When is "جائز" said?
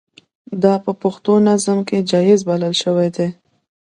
2.11-2.39